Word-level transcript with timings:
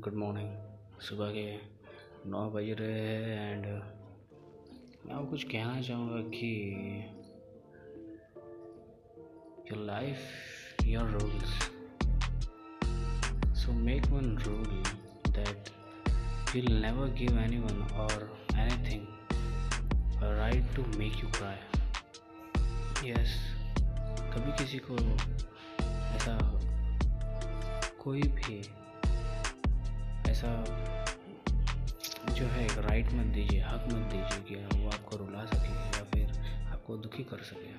Good 0.00 0.14
morning 0.14 1.00
सुबह 1.02 1.30
के 1.32 1.46
नौ 2.30 2.40
बज 2.50 2.68
रहे 2.80 2.98
हैं 2.98 3.52
एंड 3.52 3.64
मैं 3.66 5.14
आपको 5.14 5.24
कुछ 5.30 5.44
कहना 5.44 5.80
चाहूँगा 5.82 6.20
कि 6.34 6.50
your 9.70 9.84
life 9.86 10.84
your 10.86 11.10
rules 11.10 11.56
so 13.62 13.72
make 13.80 14.06
one 14.06 14.36
rule 14.38 14.82
that 15.32 15.76
you'll 16.54 16.80
never 16.80 17.08
give 17.08 17.36
anyone 17.36 17.84
or 18.02 18.30
anything 18.56 19.06
a 20.22 20.34
right 20.34 20.64
to 20.74 20.84
make 20.98 21.20
you 21.22 21.28
cry. 21.34 21.56
Yes, 23.02 23.34
कभी 24.32 24.52
किसी 24.58 24.78
को 24.86 24.96
ऐसा 26.16 26.38
कोई 28.02 28.22
भी 28.38 28.62
ऐसा 30.38 30.64
जो 32.32 32.46
है, 32.46 32.64
एक 32.64 32.78
राइट 32.78 33.12
मत 33.12 33.26
दीजिए, 33.26 33.60
हक 33.60 33.84
मत 33.86 34.12
दीजिए 34.12 34.42
कि 34.48 34.78
वो 34.78 34.90
आपको 34.90 35.16
रुला 35.16 35.44
सके 35.44 35.98
या 35.98 36.04
फिर 36.04 36.26
आपको 36.72 36.96
दुखी 36.96 37.24
कर 37.24 37.38
सके। 37.38 37.72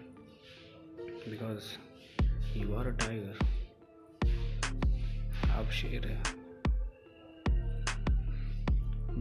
Because 1.32 2.58
you 2.58 2.76
are 2.76 2.88
a 2.88 2.90
tiger 2.90 3.38
आप 5.52 5.72
शेर 5.72 6.08
है। 6.08 6.18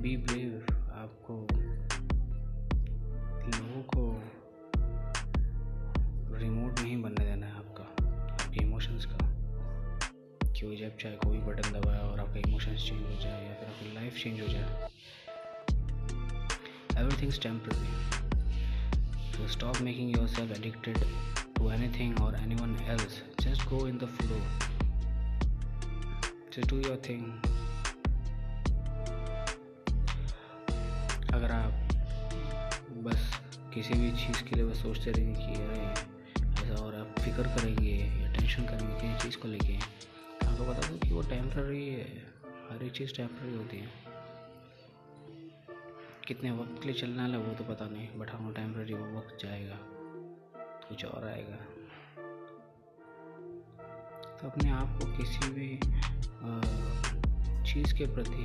बी 0.02 0.16
ब्रेव 0.16 0.66
आपको 0.92 1.36
लोगों 3.58 3.82
को 3.82 4.02
रिमोट 6.36 6.80
नहीं 6.80 7.02
बनने 7.02 7.24
देना 7.24 7.46
है। 7.46 7.57
कि 10.60 10.76
जब 10.76 10.96
चाहे 10.96 11.16
कोई 11.16 11.38
बटन 11.48 11.72
दबाए 11.72 11.98
और 12.00 12.20
आपका 12.20 12.48
इमोशंस 12.48 12.88
चेंज 12.88 13.02
हो 13.02 13.20
जाए 13.22 13.46
या 13.46 13.54
फिर 13.54 13.68
आपकी 13.68 13.94
लाइफ 13.94 14.22
चेंज 14.22 14.40
हो 14.40 14.48
जाए 14.48 14.90
everything's 16.98 17.40
temporary 17.42 18.26
so 19.32 19.46
stop 19.46 19.80
making 19.80 20.08
yourself 20.10 20.50
addicted 20.50 20.96
to 21.56 21.68
anything 21.70 22.14
or 22.20 22.34
anyone 22.36 22.74
else. 22.88 23.20
Just 23.40 23.68
go 23.70 23.84
in 23.84 23.98
the 23.98 24.08
flow. 24.08 24.40
Just 26.50 26.68
do 26.68 26.78
your 26.78 26.96
thing. 26.98 27.22
अगर 31.34 31.52
आप 31.52 31.94
बस 33.04 33.30
किसी 33.74 33.94
भी 33.94 34.10
चीज़ 34.16 34.42
के 34.44 34.56
लिए 34.56 34.64
बस 34.64 34.82
सोचते 34.82 35.10
रहेंगे 35.10 35.34
कि 35.36 35.60
अरे 35.62 35.80
ऐसा 36.64 36.82
और 36.84 36.94
आप 36.94 37.20
फ़िक्र 37.20 37.42
करेंगे 37.56 37.92
या 37.92 38.32
टेंशन 38.32 38.64
करेंगे 38.64 38.94
किसी 38.94 39.22
चीज़ 39.22 39.38
को 39.42 39.48
लेके 39.48 39.78
आपको 40.58 40.72
बता 40.72 40.86
दो 40.88 40.96
कि 40.98 41.12
वो 41.14 41.20
टेम्प्ररी 41.22 41.84
है, 41.86 42.04
हर 42.68 42.82
एक 42.84 42.92
चीज़ 42.92 43.12
टेम्प्ररी 43.16 43.54
होती 43.56 43.76
है। 43.78 43.88
कितने 46.26 46.50
वक्त 46.50 46.80
के 46.82 46.88
लिए 46.88 46.96
चलने 47.00 47.22
वाला 47.22 47.38
वो 47.38 47.52
तो 47.54 47.64
पता 47.64 47.86
नहीं 47.88 48.08
बट 48.18 48.30
हाँ 48.30 48.52
टेम्प्ररी 48.54 48.94
वो 48.94 49.06
वक्त 49.18 49.36
जाएगा, 49.42 49.76
कुछ 50.88 51.04
और 51.04 51.26
आएगा। 51.26 51.58
तो 54.32 54.48
अपने 54.48 54.70
आप 54.72 54.98
को 54.98 55.06
किसी 55.18 55.50
भी 55.52 55.68
चीज़ 57.64 57.94
के 57.98 58.06
प्रति 58.14 58.44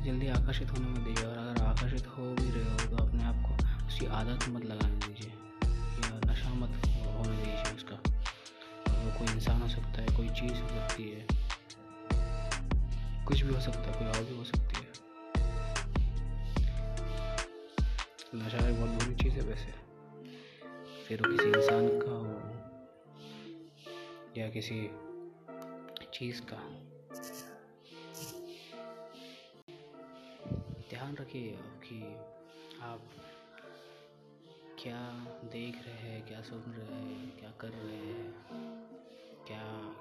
जल्दी 0.00 0.28
आकर्षित 0.30 0.70
होने 0.70 0.88
मत 0.88 0.98
दीजिए, 1.00 1.26
और 1.26 1.36
अगर 1.36 1.62
आकर्षित 1.64 2.06
हो 2.08 2.32
भी 2.32 2.50
रहे 2.50 2.64
हो 2.64 2.96
तो 2.96 3.04
अपने 3.04 3.24
आप 3.24 3.44
को 3.46 3.86
उसकी 3.86 4.06
आदत 4.14 4.48
मत 4.48 4.64
लगाने 4.64 4.96
दीजिए, 5.06 5.30
या 5.30 6.20
नशा 6.26 6.54
मत 6.56 6.82
होने 6.88 7.36
दीजिए 7.36 7.76
उसका। 7.76 8.02
कोई 9.18 9.28
इंसान 9.28 9.62
हो 9.62 9.68
सकता 9.68 10.02
है, 10.02 10.06
कोई 10.16 10.28
चीज़ 10.28 10.60
हो 10.62 10.68
सकती 10.68 11.10
है। 11.10 11.26
कुछ 13.26 13.42
भी 13.42 13.54
हो 13.54 13.60
सकता 13.60 13.80
है, 13.80 13.98
कोई 13.98 14.08
और 14.08 14.24
भी 14.24 14.36
हो 14.36 14.44
सकती 14.44 14.74
है। 14.76 14.94
नशा 18.34 18.68
एक 18.68 18.76
बहुत 18.76 18.90
बुरी 18.90 19.14
चीज़ 19.14 19.34
है 19.34 19.40
वैसे। 19.40 19.84
फिर 21.08 21.22
वो 21.22 21.32
किसी 21.32 21.48
इंसान 21.48 21.88
का 22.02 22.10
हो, 22.10 22.40
या 24.36 24.50
किसी 24.50 24.90
चीज़ 26.14 26.42
का। 26.42 26.56
ध्यान 30.90 31.16
रखिए 31.16 31.58
कि 31.62 32.14
आप 32.82 33.00
क्या 34.82 35.10
देख 35.44 35.86
रहे 35.86 35.94
हैं, 35.94 36.26
क्या 36.26 36.42
सुन 36.42 36.60
रहे 36.60 36.94
हैं, 36.94 37.38
क्या 37.38 37.50
कर 37.60 37.68
रहे 37.68 37.96
हैं। 37.96 38.93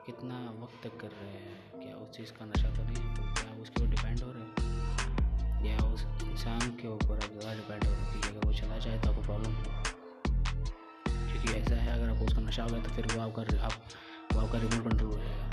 कितना 0.06 0.38
वक्त 0.62 0.84
तक 0.84 0.96
कर 1.02 1.12
रहे 1.18 1.30
हैं? 1.34 1.81
क्या 1.81 1.96
उस 1.96 2.09
चीज़ 2.16 2.31
का 2.38 2.46
नशा 2.46 2.69
तो 2.69 2.84
नहीं? 2.84 3.03
है 3.03 3.34
क्या 3.34 3.62
उसके 3.62 3.81
ऊपर 3.81 3.90
डिपेंड 3.91 4.22
हो 4.24 4.31
रहे 4.31 4.44
हैं? 4.44 4.52
या 5.66 5.78
उस 5.86 6.02
इंसान 6.24 6.75
के 6.81 6.88
ऊपर 6.88 7.16
आप 7.16 7.30
ज़्यादा 7.31 7.53
डिपेंड 7.53 7.84
हो 7.84 7.91
रहे 7.91 8.02
हैं 8.02 8.22
अगर 8.30 8.47
वो 8.47 8.53
चला 8.53 8.78
जाए 8.78 9.00
तो 9.02 9.09
आपको 9.09 9.22
प्रॉब्लम 9.22 9.52
क्योंकि 11.31 11.53
ऐसा 11.53 11.75
है, 11.75 11.92
अगर 11.94 12.09
आपको 12.09 12.25
उसका 12.25 12.42
नशा 12.42 12.63
हो 12.63 12.69
गया 12.69 12.81
तो 12.84 12.90
फिर 12.96 13.06
वो 13.16 13.22
आपका 13.22 13.42
आप 13.66 13.74
वो 14.34 14.40
आपका 14.42 14.58
रिमोट 14.59 14.90
कंट्रोल 14.90 15.12
हो 15.12 15.18
जाएगा। 15.18 15.47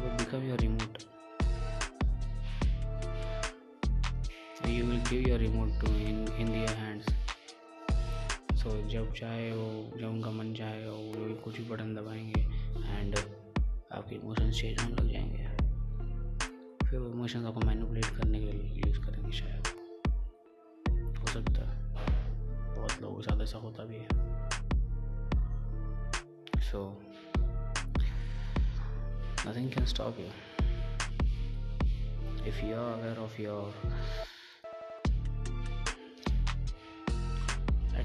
वो 0.00 0.16
become 0.18 0.48
your 0.48 0.58
remote 0.60 0.92
you 4.66 4.84
will 4.86 5.02
give 5.08 5.26
your 5.28 5.38
remote 5.38 5.72
to 5.80 5.88
in 6.04 6.18
so 8.64 8.88
जब 8.88 9.12
चाहे 9.12 9.52
वो 9.52 9.98
जब 9.98 10.08
उनका 10.08 10.30
मन 10.30 10.54
चाहे 10.54 10.88
वो 10.88 11.34
कुछ 11.34 11.56
भी 11.56 11.64
बटन 11.64 11.94
दबाएँगे 11.94 12.40
एंड 12.90 13.16
आपके 13.92 14.14
इमोशंस 14.14 14.60
चेंज 14.60 14.82
होने 14.82 14.94
लग 14.94 15.12
जाएँगे 15.12 15.46
फिर 16.86 16.98
वो 17.00 17.08
इमोशंस 17.08 17.46
आपको 17.46 17.60
मैनिपुलेट 17.60 18.04
करने 18.04 18.40
के 18.40 18.46
लिए 18.46 18.82
यूज़ 18.86 18.98
करेंगे 19.00 19.32
शायद। 19.32 19.66
हो 21.18 21.26
सकता 21.26 21.68
है। 21.70 21.94
बहुत 22.76 23.02
लोगों 23.02 23.16
के 23.16 23.22
साथ 23.22 23.42
ऐसा 23.42 23.58
होता 23.58 23.84
भी 23.84 23.96
है। 23.96 24.08
So 26.60 27.02
nothing 29.48 29.70
can 29.70 29.86
stop 29.86 30.20
you 30.20 30.26
if 32.48 32.56
you 32.62 32.74
are 32.74 32.94
aware 32.94 33.18
of 33.18 33.36
your 33.38 33.62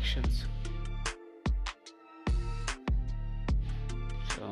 actions. 0.10 0.38
So, 4.30 4.48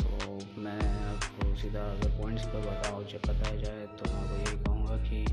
तो 0.00 0.38
मैं 0.60 0.80
आपको 1.14 1.54
सीधा 1.56 1.80
अगर 1.80 2.10
पॉइंट्स 2.20 2.46
पर 2.46 2.60
बताओ 2.60 3.04
जब 3.04 3.22
बताया 3.28 3.56
जाए 3.56 3.86
तो 3.86 4.12
मैं 4.12 4.20
आपको 4.22 4.36
यही 4.36 4.64
कहूँगा 4.64 4.96
कि 5.08 5.24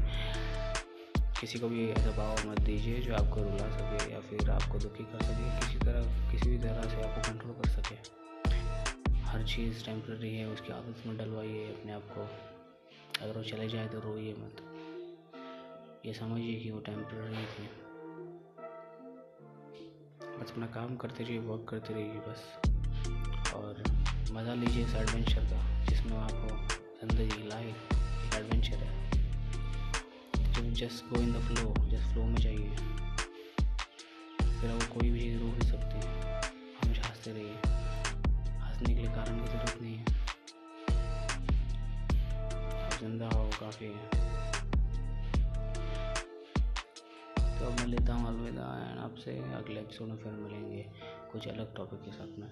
किसी 1.39 1.59
को 1.59 1.69
भी 1.69 1.89
ऐसा 1.89 2.11
भाव 2.11 2.49
मत 2.49 2.59
दीजिए 2.59 2.99
जो 2.99 3.13
आपको 3.13 3.43
रुला 3.43 3.69
सके 3.77 4.13
या 4.13 4.19
फिर 4.19 4.49
आपको 4.49 4.79
दुखी 4.79 5.03
कर 5.03 5.23
सके। 5.23 5.59
किसी 5.59 5.79
तरह 5.85 6.31
किसी 6.31 6.49
भी 6.49 6.57
तरह 6.57 6.89
से 6.89 7.01
आपको 7.01 7.31
कंट्रोल 7.31 7.51
कर 7.51 7.69
सके। 7.69 7.95
हर 9.21 9.43
चीज़ 9.43 9.85
टेम्प्रेरी 9.85 10.37
है 10.37 10.45
उसकी 10.47 10.73
आदत 10.73 11.07
में 11.07 11.17
डलवाइए 11.17 11.65
अपने 11.67 11.91
आप 11.91 12.11
को। 12.11 12.29
अगर 13.23 13.37
वो 13.37 13.43
चले 13.43 13.67
जाए 13.69 13.87
तो 13.87 13.99
रोइए 13.99 14.33
मत। 14.33 14.80
ये 16.05 16.13
समझिए 16.13 16.59
कि 16.59 16.71
वो 16.71 16.79
टेम्प्रेरी 16.79 17.43
थी। 17.45 17.67
बस 20.39 20.51
अपना 20.51 20.65
काम 20.65 20.95
करते 20.95 21.23
रहिए 21.23 21.39
वर्क 21.39 21.65
करते 21.69 21.93
रहिए 21.93 22.21
बस। 22.27 23.53
और 23.55 23.83
मज़ा 24.31 24.53
लीजिए 24.53 24.83
इस 24.85 24.95
एडवेंचर 24.95 25.43
का, 25.43 25.85
जिसमें 25.85 26.17
आपको 26.17 26.47
ज़िंदगी 27.01 27.47
लाइफ 27.47 27.93
एक 27.93 28.33
एडवेंचर 28.33 28.77
है। 28.77 29.09
जो 30.53 30.61
just 30.71 31.05
go 31.05 31.21
in 31.21 31.33
the 31.33 31.35
flow 31.39 31.73
just 31.89 32.13
flow 32.13 32.23
में 32.23 32.35
जाइए। 32.35 32.75
फिर 34.61 34.69
वो 34.69 34.93
कोई 34.93 35.09
भी 35.09 35.19
चीज़ 35.19 35.39
रोक 35.39 35.53
नहीं 35.53 35.69
सकती। 35.71 35.97
हमेशा 36.77 37.07
हँसते 37.07 37.31
रहिए। 37.31 37.55
हंसने 38.59 38.93
के 38.93 39.01
लिए 39.01 39.11
कारण 39.11 39.39
की 39.39 39.47
ज़रूरत 39.47 39.81
नहीं 39.81 39.95
है। 39.95 40.05
ज़िंदा 42.99 43.27
हो, 43.27 43.49
काफ़ी 43.59 43.85
है। 43.85 44.50
तो 47.61 47.67
अब 47.67 47.79
मैं 47.79 47.85
लेता 47.87 48.13
हूँ 48.13 48.27
अलविदा 48.27 48.67
एंड 48.81 48.99
आपसे 48.99 49.31
अगले 49.55 49.79
एपिसोड 49.79 50.07
में 50.07 50.15
फिर 50.17 50.31
मिलेंगे 50.33 50.85
कुछ 51.31 51.47
अलग 51.47 51.75
टॉपिक 51.75 51.99
के 52.05 52.11
साथ 52.11 52.39
में। 52.39 52.47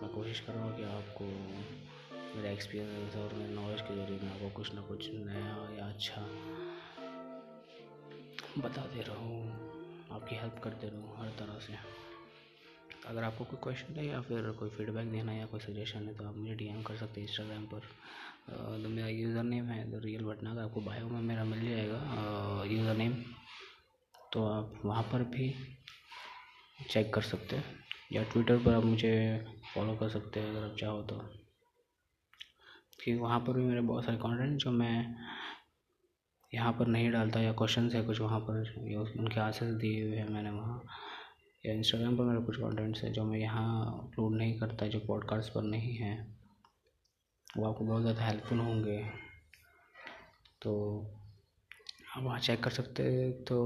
मैं 0.00 0.08
कोशिश 0.14 0.40
करूँगा 0.46 0.70
कि 0.76 0.84
आपको 0.90 1.24
मेरा 1.24 2.50
एक्सपीरियंस 2.50 3.16
और 3.16 3.34
मेरे 3.38 3.52
नॉलेज 3.54 3.80
के 3.80 3.96
ज़रिए 3.96 4.18
मैं 4.22 4.30
आपको 4.30 4.48
कुछ 4.56 4.72
ना 4.74 4.80
कुछ 4.88 5.08
नया 5.26 5.52
या 5.78 5.88
अच्छा 5.88 6.22
बताते 8.58 9.02
रहूँ, 9.02 9.42
आपकी 10.12 10.36
हेल्प 10.36 10.60
करते 10.64 10.88
रहूँ 10.88 11.16
हर 11.18 11.28
तरह 11.38 11.58
से। 11.66 11.76
अगर 13.10 13.22
आपको 13.22 13.44
कोई 13.44 13.58
क्वेश्चन 13.62 14.00
है 14.00 14.06
या 14.06 14.20
फिर 14.22 14.50
कोई 14.58 14.68
फीडबैक 14.78 15.12
देना 15.12 15.32
है 15.32 15.38
या 15.38 15.46
कोई 15.46 15.60
सजेशन 15.60 16.08
है 16.08 16.14
तो 16.16 16.28
आप 16.28 16.36
मुझे 16.36 16.54
डीएम 16.56 16.82
कर 16.82 16.96
सकते 16.96 17.20
हैं 17.20 17.28
इंस्टाग्राम 17.28 17.66
पर। 17.74 17.92
तो 18.82 18.88
मेरा 18.88 19.08
यूज़र 19.08 19.42
नेम 19.44 19.64
है 19.66 19.80
द 19.90 20.04
रियल 20.04 20.24
भटनागर 20.24 20.62
आपको 20.62 20.80
बायो 20.80 21.08
में 21.08 21.20
मेरा 21.22 21.44
मिल 21.44 21.68
जाएगा। 21.68 22.64
यूज़र 22.70 22.96
नेम 22.96 23.22
तो 24.34 24.44
आप 24.44 24.80
वहाँ 24.84 25.02
पर 25.02 25.22
भी 25.24 25.48
चेक 26.90 27.12
कर 27.14 27.22
सकते 27.22 27.56
हैं। 27.56 27.64
या 28.12 28.22
ट्विटर 28.22 28.58
पर 28.58 28.74
आप 28.74 28.84
मुझे 28.84 29.12
फॉलो 29.74 29.94
कर 29.96 30.08
सकते 30.08 30.40
हैं 30.40 30.50
अगर 30.50 30.64
आप 30.64 30.76
चाहो 30.76 31.02
तो। 31.02 31.16
कि 33.04 33.14
वहाँ 33.14 33.38
पर 33.40 33.52
भी 33.52 33.64
मेरे 33.64 33.80
बहुत 33.82 34.04
सारे 34.04 34.16
कंटेंट 34.16 34.58
जो 34.58 34.70
मैं 34.70 35.16
यहाँ 36.52 36.72
पर 36.72 36.86
नहीं 36.86 37.10
डालता 37.10 37.40
या 37.40 37.52
क्वेश्चन 37.52 37.90
है 37.90 38.02
कुछ 38.02 38.20
वहाँ 38.20 38.40
पर 38.40 38.74
उनके 39.18 39.40
आंसर 39.40 39.72
दिए 39.74 40.04
हुए 40.04 40.16
हैं 40.16 40.28
मैंने 40.28 40.50
वहाँ। 40.50 40.82
या 41.64 41.72
इंस्टाग्राम 41.74 42.16
पर 42.16 42.24
मेरे 42.24 42.44
कुछ 42.46 42.56
कंटेंट्स 42.56 43.02
है 43.04 43.12
जो 43.12 43.24
मैं 43.24 43.38
यहाँ 43.38 43.86
अपलोड 43.98 44.36
नहीं 44.36 44.58
करता, 44.58 44.86
जो 44.86 45.00
पॉडकास्ट 45.00 45.52
पर 45.52 45.62
नहीं 45.62 45.94
है। 45.94 46.14
वो 47.56 47.68
आपको 47.68 47.84
बहुत 47.84 48.02
ज़्यादा 48.02 48.24
हेल्पफुल 48.24 48.58
होंगे। 48.58 49.02
तो 50.62 50.72
आप 52.16 52.22
वहाँ 52.22 52.38
चेक 52.40 52.62
कर 52.64 52.70
सकते 52.72 53.30
तो 53.42 53.64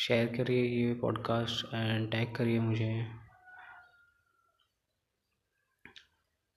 शेयर 0.00 0.26
करिए 0.36 0.62
ये 0.64 0.92
पॉडकास्ट 0.94 1.74
एंड 1.74 2.10
टैग 2.10 2.34
करिए 2.34 2.60
मुझे। 2.60 2.86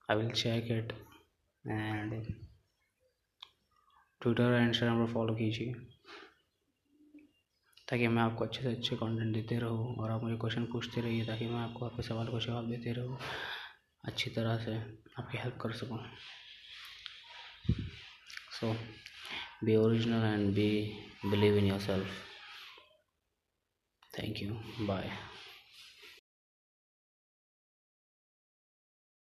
I 0.10 0.18
will 0.18 0.32
check 0.32 0.72
it 0.72 0.94
and 1.66 2.14
Twitter 4.22 4.54
and 4.54 4.68
Instagram 4.68 5.06
पर 5.06 5.14
फॉलो 5.14 5.36
कीजिए 5.36 5.74
ताकि 7.88 8.08
मैं 8.08 8.24
आपको 8.24 8.46
अच्छे 8.46 8.62
से 8.62 8.76
अच्छे 8.76 8.96
कंटेंट 8.96 9.34
देते 9.34 9.60
रहूँ 9.60 9.96
और 9.96 10.12
आप 10.12 10.24
मुझे 10.24 10.38
क्वेश्चन 10.38 10.66
पूछते 10.66 11.02
रहिए 11.02 11.26
ताकि 11.26 11.46
मैं 11.46 11.60
आपको 11.60 11.86
आपके 11.86 12.04
सवाल 12.04 12.28
को 12.28 12.40
जवाब 12.40 12.70
देते 12.70 12.94
रहूँ, 12.94 13.18
अच्छी 14.04 14.30
तरह 14.30 14.58
से 14.58 14.78
आपकी 15.20 15.38
हेल्प 15.38 15.58
कर 15.62 15.72
सकूँ। 15.72 16.00
So 18.60 18.76
be 19.64 19.76
original 19.76 20.24
and 20.24 20.54
be 20.56 20.70
believe 21.26 21.58
in 21.58 21.66
yourself 21.80 22.33
thank 24.14 24.42
you 24.42 24.56
bye 24.88 25.12